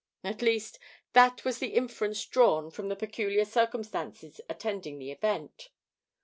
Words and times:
At 0.23 0.41
least, 0.41 0.79
that 1.13 1.45
was 1.45 1.59
the 1.59 1.75
inference 1.75 2.25
drawn 2.25 2.71
from 2.71 2.89
the 2.89 2.95
peculiar 2.95 3.45
circumstances 3.45 4.41
attending 4.49 4.97
the 4.97 5.11
event. 5.11 5.69